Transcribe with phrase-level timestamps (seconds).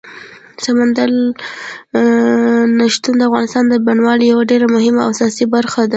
[0.65, 1.09] سمندر
[2.77, 5.89] نه شتون د افغانستان د بڼوالۍ یوه ډېره مهمه او اساسي برخه ده.